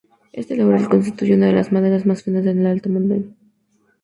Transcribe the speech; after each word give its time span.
Este 0.33 0.55
laurel 0.55 0.89
constituye 0.89 1.35
una 1.35 1.45
de 1.45 1.51
las 1.53 1.71
maderas 1.71 2.07
más 2.07 2.23
finas 2.23 2.43
en 2.47 2.63
la 2.63 2.71
alta 2.71 2.89
montaña. 2.89 3.31